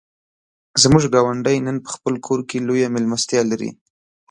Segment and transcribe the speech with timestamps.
[0.81, 3.69] زموږ ګاونډی نن په خپل کور کې لویه مېلمستیا لري.